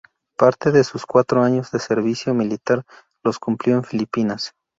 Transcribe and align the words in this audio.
Parte 0.35 0.71
de 0.71 0.83
sus 0.83 1.05
cuatro 1.05 1.43
años 1.43 1.69
de 1.69 1.77
servicio 1.77 2.33
militar 2.33 2.87
los 3.23 3.37
cumplió 3.37 3.75
en 3.75 3.83
Filipinas. 3.83 4.55